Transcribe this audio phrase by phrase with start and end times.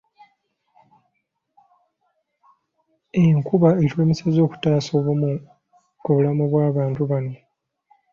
[3.23, 5.31] Enkuba etulemesezza okutaasa obumu
[6.01, 7.33] ku bulamu bw'abantu bano.